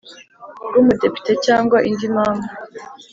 bw 0.67 0.75
Umudepite 0.81 1.31
cyangwa 1.45 1.77
indi 1.89 2.07
mpamvu 2.13 2.49